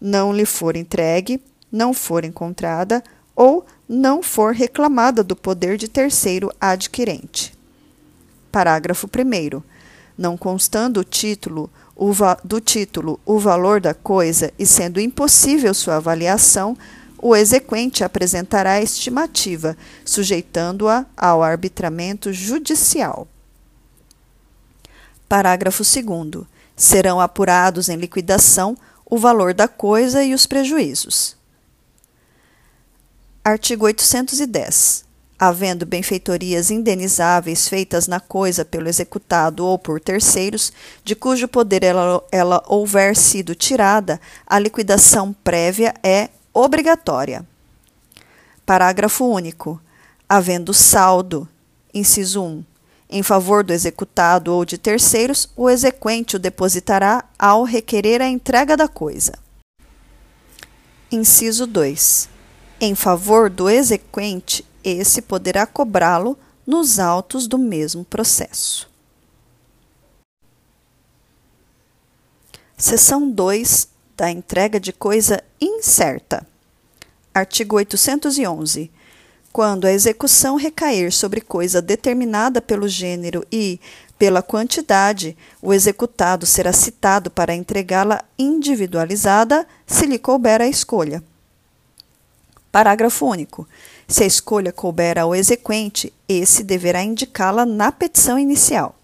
não 0.00 0.32
lhe 0.32 0.44
for 0.44 0.74
entregue, 0.74 1.40
não 1.70 1.94
for 1.94 2.24
encontrada 2.24 3.00
ou 3.36 3.64
não 3.88 4.22
for 4.22 4.52
reclamada 4.52 5.22
do 5.22 5.36
poder 5.36 5.76
de 5.76 5.88
terceiro 5.88 6.52
adquirente. 6.60 7.54
Parágrafo 8.50 9.06
1. 9.06 9.62
Não 10.18 10.36
constando 10.36 11.00
o 11.00 11.04
título, 11.04 11.70
o 11.94 12.10
do 12.42 12.60
título 12.60 13.20
o 13.24 13.38
valor 13.38 13.80
da 13.80 13.94
coisa 13.94 14.52
e 14.58 14.66
sendo 14.66 15.00
impossível 15.00 15.72
sua 15.72 15.96
avaliação, 15.96 16.76
o 17.18 17.34
exequente 17.34 18.04
apresentará 18.04 18.72
a 18.72 18.82
estimativa, 18.82 19.76
sujeitando-a 20.04 21.06
ao 21.16 21.42
arbitramento 21.42 22.32
judicial. 22.32 23.26
Parágrafo 25.28 25.82
2. 25.82 26.46
Serão 26.76 27.20
apurados 27.20 27.88
em 27.88 27.96
liquidação 27.96 28.76
o 29.04 29.18
valor 29.18 29.54
da 29.54 29.66
coisa 29.66 30.22
e 30.22 30.34
os 30.34 30.46
prejuízos. 30.46 31.35
Artigo 33.46 33.86
810. 33.86 35.04
Havendo 35.38 35.86
benfeitorias 35.86 36.68
indenizáveis 36.68 37.68
feitas 37.68 38.08
na 38.08 38.18
coisa 38.18 38.64
pelo 38.64 38.88
executado 38.88 39.64
ou 39.64 39.78
por 39.78 40.00
terceiros, 40.00 40.72
de 41.04 41.14
cujo 41.14 41.46
poder 41.46 41.84
ela, 41.84 42.20
ela 42.32 42.60
houver 42.66 43.14
sido 43.14 43.54
tirada, 43.54 44.20
a 44.44 44.58
liquidação 44.58 45.32
prévia 45.44 45.94
é 46.02 46.28
obrigatória. 46.52 47.46
Parágrafo 48.66 49.24
único. 49.24 49.80
Havendo 50.28 50.74
saldo, 50.74 51.48
inciso 51.94 52.42
1, 52.42 52.64
em 53.08 53.22
favor 53.22 53.62
do 53.62 53.72
executado 53.72 54.52
ou 54.52 54.64
de 54.64 54.76
terceiros, 54.76 55.48
o 55.54 55.70
exequente 55.70 56.34
o 56.34 56.40
depositará 56.40 57.24
ao 57.38 57.62
requerer 57.62 58.20
a 58.20 58.26
entrega 58.26 58.76
da 58.76 58.88
coisa. 58.88 59.34
Inciso 61.12 61.64
2 61.64 62.34
em 62.80 62.94
favor 62.94 63.48
do 63.48 63.68
exequente, 63.68 64.64
esse 64.84 65.22
poderá 65.22 65.66
cobrá-lo 65.66 66.38
nos 66.66 66.98
autos 66.98 67.46
do 67.46 67.58
mesmo 67.58 68.04
processo. 68.04 68.88
Seção 72.76 73.30
2 73.30 73.88
da 74.16 74.30
entrega 74.30 74.78
de 74.78 74.92
coisa 74.92 75.42
incerta. 75.60 76.46
Artigo 77.32 77.76
811. 77.76 78.90
Quando 79.52 79.86
a 79.86 79.92
execução 79.92 80.56
recair 80.56 81.10
sobre 81.10 81.40
coisa 81.40 81.80
determinada 81.80 82.60
pelo 82.60 82.86
gênero 82.86 83.46
e, 83.50 83.80
pela 84.18 84.42
quantidade, 84.42 85.36
o 85.62 85.72
executado 85.72 86.44
será 86.44 86.72
citado 86.72 87.30
para 87.30 87.54
entregá-la 87.54 88.22
individualizada, 88.38 89.66
se 89.86 90.04
lhe 90.04 90.18
couber 90.18 90.60
a 90.60 90.68
escolha. 90.68 91.22
Parágrafo 92.76 93.24
único. 93.24 93.66
Se 94.06 94.22
a 94.22 94.26
escolha 94.26 94.70
couber 94.70 95.18
ao 95.18 95.34
exequente, 95.34 96.12
esse 96.28 96.62
deverá 96.62 97.02
indicá-la 97.02 97.64
na 97.64 97.90
petição 97.90 98.38
inicial. 98.38 98.94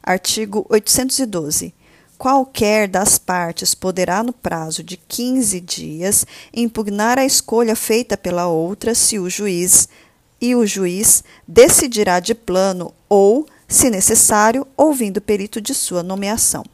Artigo 0.00 0.64
812. 0.70 1.74
Qualquer 2.16 2.86
das 2.86 3.18
partes 3.18 3.74
poderá, 3.74 4.22
no 4.22 4.32
prazo 4.32 4.84
de 4.84 4.96
15 4.96 5.58
dias, 5.58 6.24
impugnar 6.54 7.18
a 7.18 7.24
escolha 7.24 7.74
feita 7.74 8.16
pela 8.16 8.46
outra 8.46 8.94
se 8.94 9.18
o 9.18 9.28
juiz 9.28 9.88
e 10.40 10.54
o 10.54 10.64
juiz 10.64 11.24
decidirá 11.48 12.20
de 12.20 12.32
plano 12.32 12.94
ou, 13.08 13.44
se 13.66 13.90
necessário, 13.90 14.64
ouvindo 14.76 15.16
o 15.16 15.20
perito 15.20 15.60
de 15.60 15.74
sua 15.74 16.04
nomeação. 16.04 16.64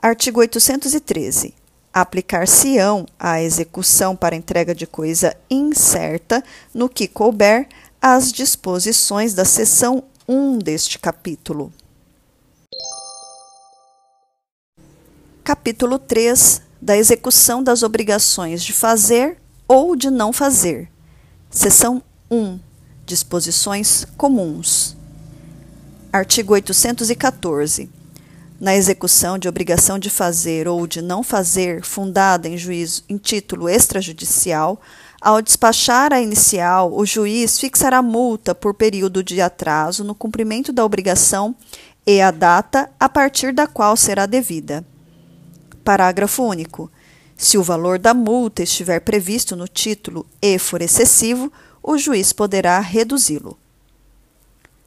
Artigo 0.00 0.40
813 0.40 1.60
aplicar-se-ão 1.92 3.06
à 3.18 3.42
execução 3.42 4.16
para 4.16 4.36
entrega 4.36 4.74
de 4.74 4.86
coisa 4.86 5.36
incerta, 5.50 6.42
no 6.72 6.88
que 6.88 7.06
couber, 7.06 7.68
as 8.00 8.32
disposições 8.32 9.34
da 9.34 9.44
seção 9.44 10.02
1 10.26 10.58
deste 10.58 10.98
capítulo. 10.98 11.72
Capítulo 15.44 15.98
3 15.98 16.62
da 16.80 16.96
execução 16.96 17.62
das 17.62 17.82
obrigações 17.82 18.64
de 18.64 18.72
fazer 18.72 19.38
ou 19.68 19.94
de 19.94 20.10
não 20.10 20.32
fazer. 20.32 20.90
Seção 21.50 22.02
1 22.30 22.58
Disposições 23.04 24.06
comuns. 24.16 24.96
Artigo 26.12 26.54
814 26.54 28.01
na 28.62 28.76
execução 28.76 29.38
de 29.38 29.48
obrigação 29.48 29.98
de 29.98 30.08
fazer 30.08 30.68
ou 30.68 30.86
de 30.86 31.02
não 31.02 31.24
fazer, 31.24 31.84
fundada 31.84 32.48
em 32.48 32.56
juízo 32.56 33.02
em 33.08 33.16
título 33.16 33.68
extrajudicial, 33.68 34.80
ao 35.20 35.42
despachar 35.42 36.12
a 36.12 36.20
inicial, 36.20 36.94
o 36.94 37.04
juiz 37.04 37.58
fixará 37.58 38.00
multa 38.00 38.54
por 38.54 38.72
período 38.72 39.20
de 39.20 39.40
atraso 39.40 40.04
no 40.04 40.14
cumprimento 40.14 40.72
da 40.72 40.84
obrigação 40.84 41.56
e 42.06 42.20
a 42.20 42.30
data 42.30 42.88
a 43.00 43.08
partir 43.08 43.52
da 43.52 43.66
qual 43.66 43.96
será 43.96 44.26
devida. 44.26 44.86
Parágrafo 45.82 46.44
único. 46.44 46.88
Se 47.36 47.58
o 47.58 47.64
valor 47.64 47.98
da 47.98 48.14
multa 48.14 48.62
estiver 48.62 49.00
previsto 49.00 49.56
no 49.56 49.66
título 49.66 50.24
e 50.40 50.56
for 50.56 50.80
excessivo, 50.80 51.52
o 51.82 51.98
juiz 51.98 52.32
poderá 52.32 52.78
reduzi-lo. 52.78 53.58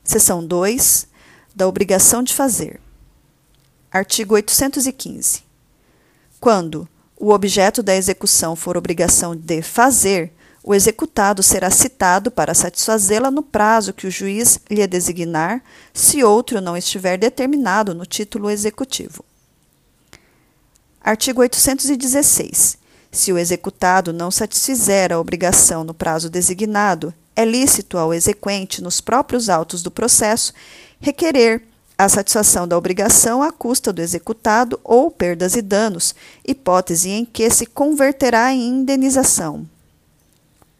Seção 0.01 0.45
2. 0.45 1.09
Da 1.53 1.67
obrigação 1.67 2.23
de 2.23 2.33
fazer. 2.33 2.84
Artigo 3.95 4.35
815. 4.35 5.41
Quando 6.37 6.85
o 7.15 7.31
objeto 7.31 7.81
da 7.81 7.95
execução 7.95 8.53
for 8.53 8.75
obrigação 8.75 9.33
de 9.33 9.61
fazer, 9.61 10.33
o 10.61 10.75
executado 10.75 11.41
será 11.41 11.71
citado 11.71 12.29
para 12.29 12.53
satisfazê-la 12.53 13.31
no 13.31 13.41
prazo 13.41 13.93
que 13.93 14.05
o 14.05 14.11
juiz 14.11 14.59
lhe 14.69 14.85
designar, 14.85 15.63
se 15.93 16.21
outro 16.25 16.59
não 16.59 16.75
estiver 16.75 17.17
determinado 17.17 17.95
no 17.95 18.05
título 18.05 18.49
executivo. 18.49 19.23
Artigo 20.99 21.39
816. 21.39 22.77
Se 23.09 23.31
o 23.31 23.37
executado 23.37 24.11
não 24.11 24.29
satisfizer 24.29 25.13
a 25.13 25.19
obrigação 25.21 25.85
no 25.85 25.93
prazo 25.93 26.29
designado, 26.29 27.13
é 27.33 27.45
lícito 27.45 27.97
ao 27.97 28.13
exequente, 28.13 28.83
nos 28.83 28.99
próprios 28.99 29.47
autos 29.47 29.81
do 29.81 29.89
processo, 29.89 30.51
requerer 30.99 31.63
a 31.97 32.09
satisfação 32.09 32.67
da 32.67 32.77
obrigação 32.77 33.41
à 33.41 33.51
custa 33.51 33.93
do 33.93 34.01
executado 34.01 34.79
ou 34.83 35.09
perdas 35.09 35.55
e 35.55 35.61
danos, 35.61 36.13
hipótese 36.45 37.09
em 37.09 37.25
que 37.25 37.49
se 37.49 37.65
converterá 37.65 38.51
em 38.51 38.67
indenização. 38.67 39.65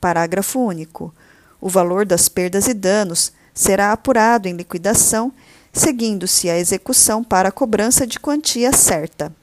Parágrafo 0.01 0.60
único. 0.60 1.13
O 1.62 1.69
valor 1.69 2.05
das 2.05 2.27
perdas 2.27 2.67
e 2.67 2.74
danos 2.74 3.31
será 3.53 3.93
apurado 3.93 4.48
em 4.48 4.53
liquidação, 4.53 5.31
seguindo-se 5.72 6.50
a 6.50 6.57
execução 6.57 7.24
para 7.24 7.50
a 7.50 7.51
cobrança 7.51 8.05
de 8.05 8.19
quantia 8.19 8.74
certa. 8.74 9.34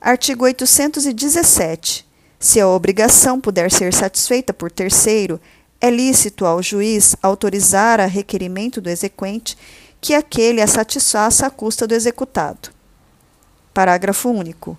Artigo 0.00 0.44
817. 0.44 2.08
Se 2.38 2.58
a 2.58 2.68
obrigação 2.68 3.38
puder 3.40 3.70
ser 3.70 3.92
satisfeita 3.92 4.54
por 4.54 4.70
terceiro, 4.70 5.38
é 5.80 5.90
lícito 5.90 6.44
ao 6.44 6.62
juiz 6.62 7.16
autorizar 7.22 8.00
a 8.00 8.06
requerimento 8.06 8.80
do 8.80 8.90
exequente 8.90 9.56
que 10.00 10.14
aquele 10.14 10.62
a 10.62 10.66
satisfaça 10.66 11.46
à 11.46 11.50
custa 11.50 11.86
do 11.86 11.94
executado. 11.94 12.70
Parágrafo 13.74 14.30
único. 14.30 14.78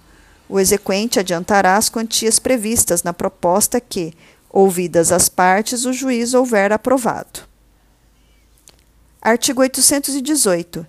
O 0.49 0.59
exequente 0.59 1.19
adiantará 1.19 1.77
as 1.77 1.89
quantias 1.89 2.39
previstas 2.39 3.03
na 3.03 3.13
proposta 3.13 3.79
que, 3.79 4.13
ouvidas 4.49 5.11
as 5.11 5.29
partes, 5.29 5.85
o 5.85 5.93
juiz 5.93 6.33
houver 6.33 6.73
aprovado. 6.73 7.41
Artigo 9.21 9.61
818. 9.61 10.85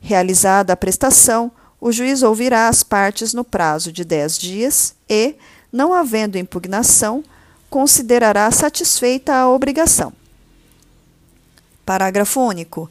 Realizada 0.00 0.72
a 0.72 0.76
prestação, 0.76 1.50
o 1.80 1.92
juiz 1.92 2.22
ouvirá 2.22 2.68
as 2.68 2.82
partes 2.82 3.32
no 3.32 3.44
prazo 3.44 3.92
de 3.92 4.04
dez 4.04 4.36
dias 4.36 4.94
e, 5.08 5.36
não 5.72 5.94
havendo 5.94 6.36
impugnação, 6.36 7.24
considerará 7.70 8.50
satisfeita 8.50 9.34
a 9.34 9.48
obrigação. 9.48 10.12
Parágrafo 11.84 12.40
único. 12.40 12.90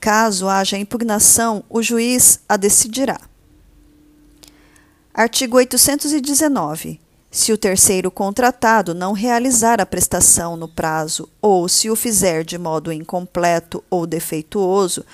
Caso 0.00 0.48
haja 0.48 0.78
impugnação, 0.78 1.62
o 1.68 1.82
juiz 1.82 2.40
a 2.48 2.56
decidirá. 2.56 3.20
Artigo 5.12 5.58
819. 5.58 6.98
Se 7.30 7.52
o 7.52 7.58
terceiro 7.58 8.10
contratado 8.10 8.94
não 8.94 9.12
realizar 9.12 9.78
a 9.78 9.84
prestação 9.84 10.56
no 10.56 10.66
prazo 10.66 11.28
ou 11.40 11.68
se 11.68 11.90
o 11.90 11.94
fizer 11.94 12.44
de 12.44 12.56
modo 12.56 12.90
incompleto 12.90 13.84
ou 13.90 14.06
defeituoso, 14.06 15.04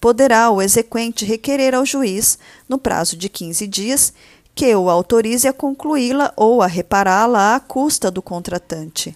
poderá 0.00 0.48
o 0.50 0.62
exequente 0.62 1.24
requerer 1.24 1.74
ao 1.74 1.84
juiz, 1.84 2.38
no 2.68 2.78
prazo 2.78 3.16
de 3.16 3.28
15 3.28 3.66
dias, 3.66 4.12
que 4.54 4.74
o 4.76 4.88
autorize 4.88 5.48
a 5.48 5.52
concluí-la 5.52 6.32
ou 6.36 6.62
a 6.62 6.68
repará-la 6.68 7.56
à 7.56 7.60
custa 7.60 8.12
do 8.12 8.22
contratante. 8.22 9.14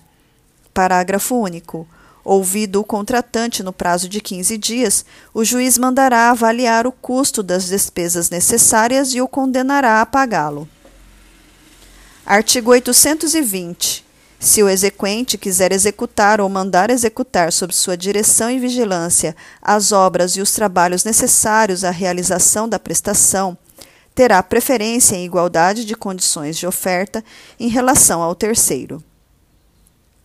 Parágrafo 0.75 1.37
único. 1.37 1.87
Ouvido 2.24 2.80
o 2.80 2.85
contratante 2.85 3.62
no 3.62 3.72
prazo 3.72 4.09
de 4.09 4.20
15 4.20 4.59
dias, 4.59 5.04
o 5.33 5.44
juiz 5.44 5.78
mandará 5.78 6.30
avaliar 6.30 6.87
o 6.87 6.92
custo 6.92 7.42
das 7.42 7.66
despesas 7.66 8.28
necessárias 8.28 9.14
e 9.14 9.20
o 9.20 9.28
condenará 9.28 10.00
a 10.00 10.06
pagá-lo. 10.06 10.68
Artigo 12.26 12.70
820. 12.70 14.04
Se 14.38 14.62
o 14.62 14.68
exequente 14.68 15.37
quiser 15.37 15.72
executar 15.72 16.40
ou 16.40 16.48
mandar 16.48 16.88
executar 16.90 17.52
sob 17.52 17.74
sua 17.74 17.96
direção 17.96 18.50
e 18.50 18.59
vigilância 18.59 19.37
as 19.61 19.92
obras 19.92 20.37
e 20.37 20.40
os 20.40 20.52
trabalhos 20.52 21.04
necessários 21.04 21.85
à 21.85 21.90
realização 21.90 22.66
da 22.66 22.78
prestação, 22.78 23.56
terá 24.14 24.42
preferência 24.42 25.14
em 25.14 25.26
igualdade 25.26 25.85
de 25.85 25.94
condições 25.94 26.56
de 26.56 26.66
oferta 26.66 27.22
em 27.59 27.68
relação 27.68 28.22
ao 28.22 28.35
terceiro. 28.35 29.02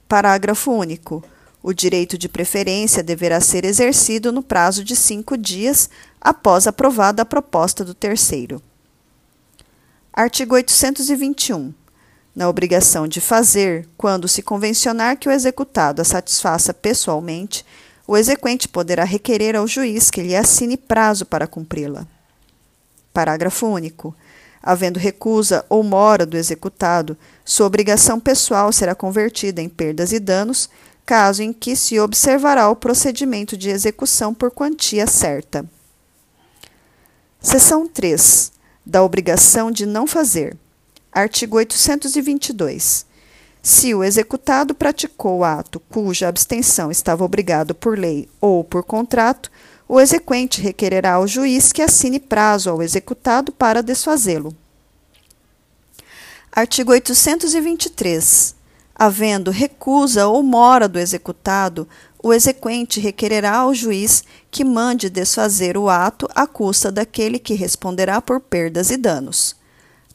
Parágrafo 0.08 0.72
único. 0.72 1.24
O 1.68 1.74
direito 1.74 2.16
de 2.16 2.30
preferência 2.30 3.02
deverá 3.02 3.42
ser 3.42 3.66
exercido 3.66 4.32
no 4.32 4.44
prazo 4.44 4.84
de 4.84 4.96
cinco 4.96 5.36
dias 5.36 5.90
após 6.22 6.68
aprovada 6.68 7.24
a 7.24 7.26
proposta 7.26 7.84
do 7.84 7.96
terceiro. 7.96 8.62
Artigo 10.14 10.54
821 10.54 11.74
na 12.36 12.48
obrigação 12.48 13.08
de 13.08 13.20
fazer, 13.20 13.90
quando 13.98 14.28
se 14.28 14.44
convencionar 14.44 15.18
que 15.18 15.28
o 15.28 15.32
executado 15.32 16.04
a 16.04 16.06
satisfaça 16.06 16.72
pessoalmente, 16.72 17.66
o 18.06 18.16
exequente 18.16 18.68
poderá 18.68 19.04
requerer 19.04 19.56
ao 19.56 19.68
juiz 19.68 20.12
que 20.12 20.22
lhe 20.22 20.36
assine 20.36 20.78
prazo 20.78 21.26
para 21.26 21.48
cumpri-la. 21.48 22.06
Parágrafo 23.12 23.66
único. 23.66 24.16
Havendo 24.62 25.00
recusa 25.00 25.66
ou 25.68 25.82
mora 25.82 26.28
do 26.28 26.38
executado, 26.38 27.18
sua 27.44 27.66
obrigação 27.66 28.20
pessoal 28.20 28.72
será 28.72 28.94
convertida 28.94 29.62
em 29.62 29.70
perdas 29.70 30.12
e 30.12 30.20
danos, 30.20 30.70
caso 31.06 31.44
em 31.44 31.54
que 31.54 31.76
se 31.76 32.00
observará 32.00 32.70
o 32.70 32.76
procedimento 32.76 33.56
de 33.56 33.70
execução 33.70 34.34
por 34.34 34.52
quantia 34.52 35.06
certa. 35.06 35.66
Seção 37.40 37.88
3. 37.88 38.52
Da 38.86 39.04
obrigação 39.04 39.70
de 39.70 39.86
não 39.86 40.08
fazer. 40.08 40.58
Artigo 41.12 41.58
822. 41.58 43.06
Se 43.62 43.94
o 43.94 44.04
executado 44.04 44.76
praticou 44.76 45.40
o 45.40 45.44
ato 45.44 45.80
cuja 45.80 46.28
abstenção 46.28 46.92
estava 46.92 47.24
obrigado 47.24 47.74
por 47.74 47.98
lei 47.98 48.28
ou 48.42 48.64
por 48.64 48.84
contrato, 48.84 49.52
o 49.88 50.00
exequente 50.00 50.62
requererá 50.62 51.14
ao 51.14 51.28
juiz 51.28 51.72
que 51.72 51.82
assine 51.82 52.20
prazo 52.20 52.70
ao 52.70 52.82
executado 52.82 53.52
para 53.52 53.82
desfazê-lo. 53.82 54.56
Artigo 56.52 56.92
823. 56.92 58.56
Havendo 58.98 59.52
recusa 59.52 60.26
ou 60.26 60.42
mora 60.42 60.88
do 60.88 60.98
executado, 60.98 61.86
o 62.24 62.34
exequente 62.34 63.00
requererá 63.00 63.58
ao 63.58 63.74
juiz 63.74 64.24
que 64.50 64.64
mande 64.64 65.10
desfazer 65.10 65.78
o 65.78 65.90
ato 65.90 66.30
à 66.34 66.48
custa 66.48 66.90
daquele 66.92 67.38
que 67.38 67.54
responderá 67.54 68.22
por 68.22 68.40
perdas 68.40 68.90
e 68.90 68.98
danos. 68.98 69.56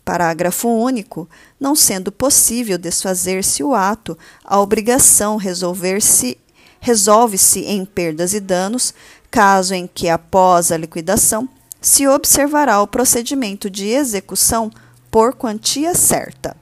Parágrafo 0.03 0.67
único. 0.69 1.29
Não 1.61 1.77
sendo 1.77 2.11
possível 2.11 2.79
desfazer-se 2.79 3.63
o 3.63 3.75
ato, 3.75 4.17
a 4.43 4.59
obrigação 4.59 5.37
resolver-se 5.37 6.39
resolve-se 6.81 7.61
em 7.61 7.85
perdas 7.85 8.33
e 8.33 8.41
danos, 8.41 8.95
caso 9.31 9.75
em 9.75 9.87
que 9.87 10.09
após 10.09 10.73
a 10.73 10.79
liquidação 10.79 11.47
se 11.81 12.09
observará 12.09 12.81
o 12.81 12.87
procedimento 12.87 13.69
de 13.69 13.89
execução 13.89 14.71
por 15.11 15.35
quantia 15.35 15.95
certa. 15.95 16.57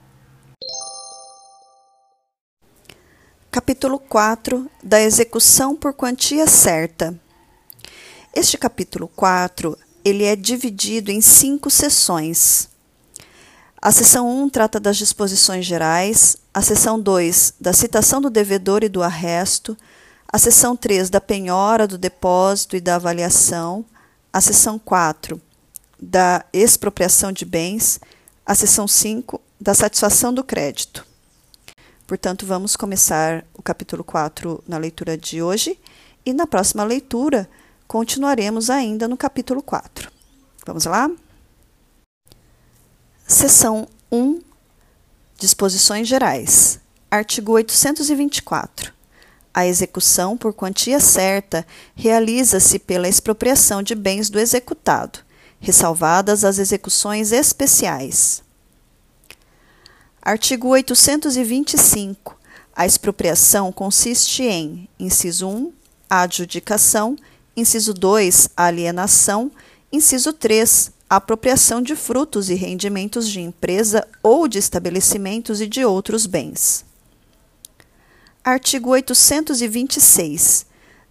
Capítulo 3.58 3.98
4 3.98 4.70
da 4.84 5.00
execução 5.00 5.74
por 5.74 5.92
quantia 5.92 6.46
certa. 6.46 7.12
Este 8.32 8.56
capítulo 8.56 9.08
4, 9.08 9.76
ele 10.04 10.22
é 10.22 10.36
dividido 10.36 11.10
em 11.10 11.20
cinco 11.20 11.68
sessões. 11.68 12.68
A 13.82 13.90
seção 13.90 14.30
1 14.44 14.50
trata 14.50 14.78
das 14.78 14.96
disposições 14.96 15.66
gerais, 15.66 16.36
a 16.54 16.62
seção 16.62 17.00
2 17.00 17.54
da 17.60 17.72
citação 17.72 18.20
do 18.20 18.30
devedor 18.30 18.84
e 18.84 18.88
do 18.88 19.02
arresto, 19.02 19.76
a 20.32 20.38
seção 20.38 20.76
3 20.76 21.10
da 21.10 21.20
penhora, 21.20 21.88
do 21.88 21.98
depósito 21.98 22.76
e 22.76 22.80
da 22.80 22.94
avaliação, 22.94 23.84
a 24.32 24.40
seção 24.40 24.78
4 24.78 25.42
da 26.00 26.44
expropriação 26.52 27.32
de 27.32 27.44
bens, 27.44 27.98
a 28.46 28.54
seção 28.54 28.86
5 28.86 29.40
da 29.60 29.74
satisfação 29.74 30.32
do 30.32 30.44
crédito. 30.44 31.07
Portanto, 32.08 32.46
vamos 32.46 32.74
começar 32.74 33.44
o 33.52 33.62
capítulo 33.62 34.02
4 34.02 34.64
na 34.66 34.78
leitura 34.78 35.14
de 35.14 35.42
hoje 35.42 35.78
e 36.24 36.32
na 36.32 36.46
próxima 36.46 36.82
leitura 36.82 37.46
continuaremos 37.86 38.70
ainda 38.70 39.06
no 39.06 39.14
capítulo 39.14 39.62
4. 39.62 40.10
Vamos 40.66 40.86
lá? 40.86 41.10
Seção 43.26 43.86
1 44.10 44.40
Disposições 45.36 46.08
Gerais. 46.08 46.80
Artigo 47.10 47.52
824. 47.52 48.90
A 49.52 49.66
execução 49.66 50.34
por 50.34 50.54
quantia 50.54 51.00
certa 51.00 51.66
realiza-se 51.94 52.78
pela 52.78 53.06
expropriação 53.06 53.82
de 53.82 53.94
bens 53.94 54.30
do 54.30 54.40
executado, 54.40 55.18
ressalvadas 55.60 56.42
as 56.42 56.58
execuções 56.58 57.32
especiais. 57.32 58.47
Artigo 60.28 60.68
825. 60.68 62.38
A 62.76 62.84
expropriação 62.84 63.72
consiste 63.72 64.42
em: 64.42 64.86
inciso 65.00 65.48
1, 65.48 65.72
a 66.10 66.20
adjudicação, 66.20 67.16
inciso 67.56 67.94
2, 67.94 68.50
a 68.54 68.64
alienação, 68.64 69.50
inciso 69.90 70.34
3, 70.34 70.92
a 71.08 71.16
apropriação 71.16 71.80
de 71.80 71.96
frutos 71.96 72.50
e 72.50 72.54
rendimentos 72.54 73.26
de 73.26 73.40
empresa 73.40 74.06
ou 74.22 74.46
de 74.46 74.58
estabelecimentos 74.58 75.62
e 75.62 75.66
de 75.66 75.82
outros 75.82 76.26
bens. 76.26 76.84
Artigo 78.44 78.90
826. 78.90 80.66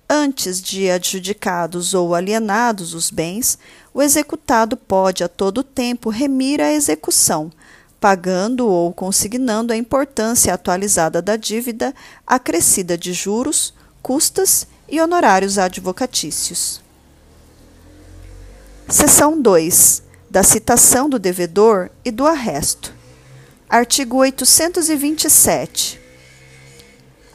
Antes 0.08 0.62
de 0.62 0.92
adjudicados 0.92 1.96
ou 1.96 2.14
alienados 2.14 2.94
os 2.94 3.10
bens, 3.10 3.58
o 3.92 4.00
executado 4.00 4.78
pode 4.78 5.24
a 5.24 5.28
todo 5.28 5.64
tempo 5.64 6.12
remir 6.12 6.62
a 6.62 6.72
execução, 6.72 7.52
pagando 8.00 8.68
ou 8.68 8.94
consignando 8.94 9.74
a 9.74 9.78
importância 9.78 10.54
atualizada 10.54 11.22
da 11.22 11.36
dívida, 11.36 11.94
acrescida 12.26 12.98
de 12.98 13.14
juros, 13.14 13.74
custas 14.02 14.68
e 14.88 15.02
honorários 15.02 15.58
advocatícios. 15.58 16.82
Seção 18.88 19.42
2. 19.42 20.04
Da 20.30 20.44
citação 20.44 21.10
do 21.10 21.20
devedor 21.20 21.90
e 22.06 22.12
do 22.12 22.26
arresto. 22.26 22.94
Artigo 23.70 24.18
827. 24.18 26.00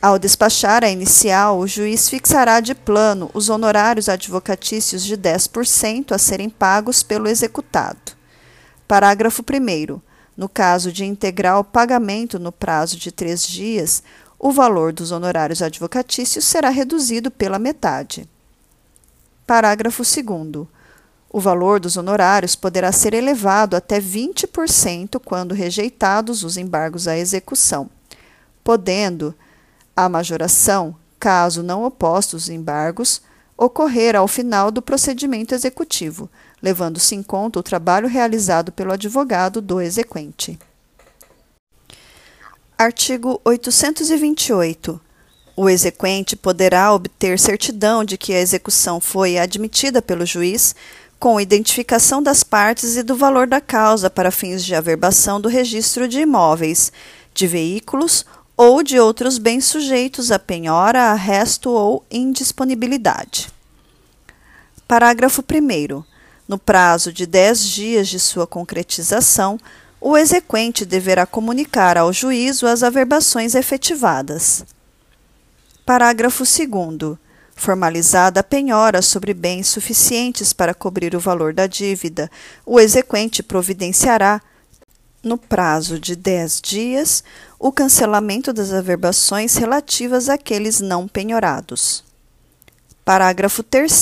Ao 0.01 0.19
despachar 0.19 0.83
a 0.83 0.89
inicial, 0.89 1.59
o 1.59 1.67
juiz 1.67 2.09
fixará 2.09 2.59
de 2.59 2.75
plano 2.75 3.31
os 3.35 3.49
honorários 3.49 4.09
advocatícios 4.09 5.05
de 5.05 5.17
10% 5.17 6.13
a 6.13 6.19
serem 6.19 6.49
pagos 6.49 7.03
pelo 7.03 7.29
executado. 7.29 8.13
Parágrafo 8.89 9.43
1. 9.43 10.12
No 10.37 10.49
caso 10.49 10.91
de 10.91 11.05
integral 11.05 11.63
pagamento 11.63 12.39
no 12.39 12.51
prazo 12.51 12.97
de 12.97 13.13
três 13.13 13.47
dias, 13.47 14.03
o 14.39 14.51
valor 14.51 14.93
dos 14.93 15.13
honorários 15.13 15.63
advocatícios 15.63 16.45
será 16.45 16.69
reduzido 16.69 17.31
pela 17.31 17.59
metade. 17.59 18.29
Parágrafo 19.47 20.03
2. 20.03 20.67
O 21.31 21.41
valor 21.41 21.81
dos 21.81 21.97
honorários 21.97 22.55
poderá 22.55 22.93
ser 22.93 23.15
elevado 23.15 23.77
até 23.77 24.01
20% 24.01 25.21
quando 25.25 25.55
rejeitados 25.55 26.43
os 26.43 26.57
embargos 26.57 27.07
à 27.07 27.17
execução, 27.17 27.89
podendo 28.65 29.35
a 29.97 30.09
majoração, 30.09 30.97
caso 31.19 31.63
não 31.63 31.85
opostos 31.85 32.45
os 32.45 32.49
embargos, 32.49 33.23
ocorrer 33.57 34.17
ao 34.17 34.27
final 34.27 34.71
do 34.71 34.83
procedimento 34.83 35.55
executivo, 35.55 36.29
levando-se 36.63 37.15
em 37.15 37.23
conta 37.23 37.59
o 37.59 37.63
trabalho 37.63 38.07
realizado 38.07 38.71
pelo 38.71 38.93
advogado 38.93 39.61
do 39.61 39.81
exequente. 39.81 40.59
Artigo 42.79 43.41
828. 43.45 45.01
O 45.55 45.69
exequente 45.69 46.35
poderá 46.35 46.93
obter 46.95 47.39
certidão 47.39 48.05
de 48.05 48.17
que 48.17 48.33
a 48.33 48.41
execução 48.41 49.01
foi 49.01 49.39
admitida 49.39 50.01
pelo 50.01 50.25
juiz 50.25 50.75
com 51.19 51.41
identificação 51.41 52.23
das 52.23 52.43
partes 52.43 52.97
e 52.97 53.03
do 53.03 53.15
valor 53.15 53.47
da 53.47 53.61
causa 53.61 54.11
para 54.11 54.33
fins 54.33 54.65
de 54.65 54.75
averbação 54.75 55.41
do 55.41 55.49
registro 55.49 56.09
de 56.09 56.21
imóveis, 56.21 56.91
de 57.33 57.47
veículos 57.47 58.25
ou 58.57 58.83
de 58.83 58.99
outros 58.99 59.39
bens 59.39 59.65
sujeitos 59.65 60.33
a 60.33 60.39
penhora, 60.39 61.13
arresto 61.13 61.71
ou 61.71 62.05
indisponibilidade. 62.11 63.49
Parágrafo 64.89 65.43
1. 65.43 66.12
No 66.49 66.59
prazo 66.59 67.13
de 67.13 67.27
10 67.27 67.67
dias 67.67 68.09
de 68.09 68.19
sua 68.19 68.47
concretização, 68.47 69.59
o 70.01 70.17
exequente 70.17 70.85
deverá 70.85 71.25
comunicar 71.25 71.97
ao 71.97 72.13
juízo 72.13 72.67
as 72.67 72.83
averbações 72.83 73.55
efetivadas. 73.55 74.65
Parágrafo 75.87 76.45
2 76.45 77.19
formalizada 77.55 78.41
a 78.41 78.43
penhora 78.43 79.01
sobre 79.03 79.33
bens 79.33 79.69
suficientes 79.69 80.53
para 80.53 80.75
cobrir 80.75 81.15
o 81.15 81.21
valor 81.21 81.53
da 81.53 81.67
dívida, 81.67 82.31
o 82.67 82.81
exequente 82.81 83.43
providenciará, 83.43 84.41
no 85.23 85.39
prazo 85.39 86.01
de 86.01 86.17
dez 86.17 86.61
dias, 86.61 87.23
o 87.59 87.71
cancelamento 87.71 88.53
das 88.53 88.73
averbações 88.73 89.55
relativas 89.55 90.29
àqueles 90.29 90.81
não 90.81 91.07
penhorados. 91.07 92.03
Parágrafo 93.05 93.63
3. 93.63 93.93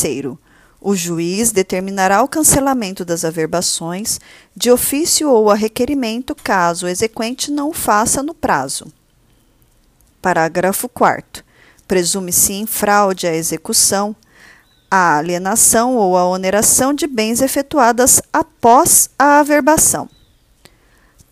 O 0.81 0.97
juiz 0.97 1.53
determinará 1.53 2.23
o 2.23 2.29
cancelamento 2.29 3.05
das 3.05 3.25
averbações, 3.25 4.19
de 4.57 4.71
ofício 4.71 5.31
ou 5.31 5.51
a 5.51 5.55
requerimento, 5.55 6.35
caso 6.35 6.87
o 6.87 6.89
exequente 6.89 7.51
não 7.51 7.69
o 7.69 7.75
faça 7.75 8.23
no 8.23 8.33
prazo. 8.33 8.91
Parágrafo 10.23 10.89
4 10.89 11.51
presume-se 11.91 12.53
em 12.53 12.67
fraude 12.67 13.27
a 13.27 13.35
execução, 13.35 14.15
a 14.89 15.17
alienação 15.19 15.97
ou 15.97 16.17
a 16.17 16.25
oneração 16.25 16.95
de 16.95 17.05
bens 17.05 17.43
efetuadas 17.43 18.23
após 18.33 19.11
a 19.19 19.41
averbação. 19.41 20.09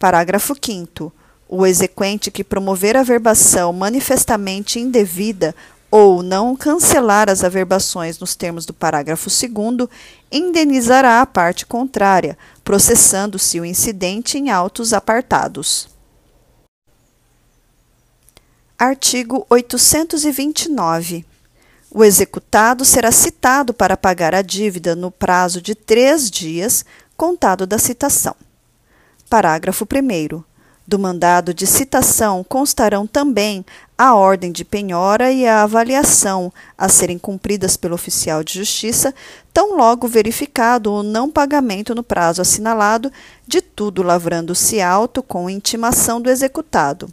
Parágrafo 0.01 0.57
5 0.61 1.13
o 1.49 1.65
exequente 1.65 2.31
que 2.31 2.43
promover 2.43 2.97
a 2.97 3.01
averbação 3.01 3.73
manifestamente 3.73 4.81
indevida 4.81 5.55
ou 5.91 6.23
não 6.23 6.55
cancelar 6.55 7.31
as 7.31 7.43
averbações 7.43 8.19
nos 8.19 8.35
termos 8.35 8.67
do 8.67 8.75
parágrafo 8.75 9.31
2 9.31 9.89
indenizará 10.31 11.23
a 11.23 11.27
parte 11.27 11.65
contrária, 11.65 12.37
processando-se 12.63 13.59
o 13.59 13.65
incidente 13.65 14.37
em 14.37 14.51
autos 14.51 14.93
apartados. 14.93 15.89
Artigo 18.79 19.47
829. 19.49 21.25
O 21.91 22.05
executado 22.05 22.85
será 22.85 23.11
citado 23.11 23.73
para 23.73 23.97
pagar 23.97 24.35
a 24.35 24.43
dívida 24.43 24.95
no 24.95 25.11
prazo 25.11 25.63
de 25.63 25.75
três 25.75 26.31
dias, 26.31 26.85
contado 27.17 27.67
da 27.67 27.79
citação. 27.79 28.37
Parágrafo 29.29 29.85
1. 29.85 30.45
Do 30.89 30.99
mandado 30.99 31.53
de 31.53 31.67
citação 31.67 32.43
constarão 32.43 33.07
também 33.07 33.63
a 33.99 34.15
ordem 34.15 34.51
de 34.51 34.65
penhora 34.65 35.31
e 35.31 35.47
a 35.47 35.63
avaliação 35.63 36.51
a 36.79 36.89
serem 36.89 37.19
cumpridas 37.19 37.77
pelo 37.77 37.95
oficial 37.95 38.43
de 38.43 38.55
justiça, 38.55 39.15
tão 39.53 39.77
logo 39.77 40.09
verificado 40.09 40.91
o 40.91 41.03
não 41.03 41.31
pagamento 41.31 41.95
no 41.95 42.03
prazo 42.03 42.41
assinalado, 42.41 43.13
de 43.47 43.61
tudo 43.61 44.03
lavrando-se 44.03 44.81
auto 44.81 45.23
com 45.23 45.51
intimação 45.51 46.23
do 46.23 46.31
executado 46.31 47.13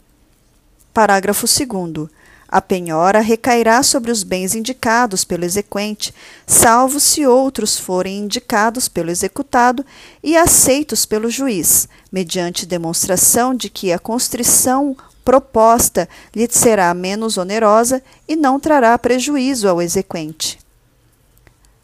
Parágrafo 0.94 1.44
2. 1.46 2.08
A 2.48 2.60
penhora 2.60 3.20
recairá 3.20 3.82
sobre 3.82 4.10
os 4.10 4.22
bens 4.22 4.54
indicados 4.54 5.24
pelo 5.24 5.44
exequente, 5.44 6.14
salvo 6.46 7.00
se 7.00 7.26
outros 7.26 7.76
forem 7.76 8.18
indicados 8.18 8.88
pelo 8.88 9.10
executado 9.10 9.84
e 10.22 10.36
aceitos 10.36 11.04
pelo 11.04 11.28
juiz, 11.28 11.88
mediante 12.10 12.64
demonstração 12.64 13.54
de 13.54 13.68
que 13.68 13.92
a 13.92 13.98
constrição 13.98 14.96
proposta 15.24 16.08
lhe 16.34 16.46
será 16.48 16.94
menos 16.94 17.36
onerosa 17.36 18.00
e 18.28 18.36
não 18.36 18.60
trará 18.60 18.96
prejuízo 18.96 19.68
ao 19.68 19.82
exequente. 19.82 20.56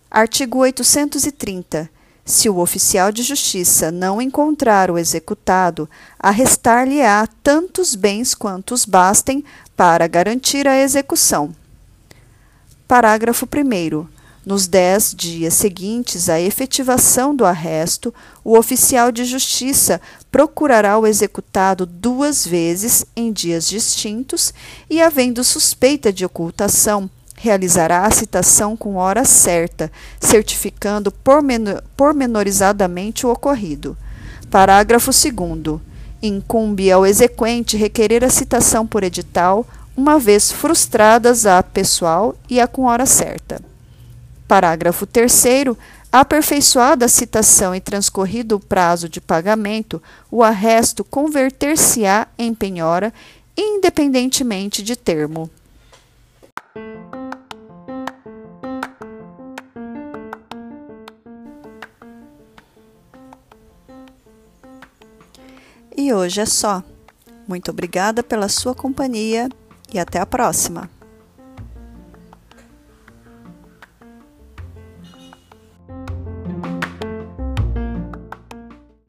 Artigo 0.08 0.58
830. 0.58 1.90
Se 2.24 2.48
o 2.48 2.58
oficial 2.58 3.10
de 3.10 3.22
justiça 3.22 3.90
não 3.90 4.22
encontrar 4.22 4.92
o 4.92 4.98
executado, 4.98 5.90
arrestar-lhe-á 6.16 7.26
tantos 7.42 7.96
bens 7.96 8.32
quantos 8.32 8.84
bastem 8.84 9.44
para 9.82 10.06
garantir 10.06 10.68
a 10.68 10.78
execução. 10.78 11.52
Parágrafo 12.86 13.48
1. 13.52 14.06
Nos 14.46 14.68
dez 14.68 15.12
dias 15.12 15.54
seguintes 15.54 16.28
à 16.28 16.40
efetivação 16.40 17.34
do 17.34 17.44
arresto, 17.44 18.14
o 18.44 18.56
oficial 18.56 19.10
de 19.10 19.24
justiça 19.24 20.00
procurará 20.30 20.96
o 20.96 21.04
executado 21.04 21.84
duas 21.84 22.46
vezes 22.46 23.04
em 23.16 23.32
dias 23.32 23.66
distintos 23.66 24.54
e, 24.88 25.02
havendo 25.02 25.42
suspeita 25.42 26.12
de 26.12 26.24
ocultação, 26.24 27.10
realizará 27.34 28.06
a 28.06 28.10
citação 28.12 28.76
com 28.76 28.94
hora 28.94 29.24
certa, 29.24 29.90
certificando 30.20 31.12
pormenorizadamente 31.96 33.26
o 33.26 33.32
ocorrido. 33.32 33.98
Parágrafo 34.48 35.10
2. 35.10 35.91
Incumbe 36.22 36.92
ao 36.92 37.04
exequente 37.04 37.76
requerer 37.76 38.22
a 38.22 38.30
citação 38.30 38.86
por 38.86 39.02
edital, 39.02 39.66
uma 39.96 40.18
vez 40.18 40.52
frustradas 40.52 41.46
a 41.46 41.62
pessoal 41.62 42.36
e 42.48 42.60
a 42.60 42.68
com 42.68 42.84
hora 42.84 43.06
certa. 43.06 43.60
Parágrafo 44.46 45.04
3. 45.04 45.44
Aperfeiçoada 46.12 47.06
a 47.06 47.08
citação 47.08 47.74
e 47.74 47.80
transcorrido 47.80 48.56
o 48.56 48.60
prazo 48.60 49.08
de 49.08 49.20
pagamento, 49.20 50.00
o 50.30 50.42
arresto 50.42 51.02
converter-se-á 51.02 52.28
em 52.38 52.54
penhora, 52.54 53.12
independentemente 53.56 54.82
de 54.82 54.94
termo. 54.94 55.50
E 65.96 66.12
hoje 66.12 66.40
é 66.40 66.46
só. 66.46 66.82
Muito 67.46 67.70
obrigada 67.70 68.22
pela 68.22 68.48
sua 68.48 68.74
companhia 68.74 69.48
e 69.92 69.98
até 69.98 70.18
a 70.18 70.26
próxima! 70.26 71.01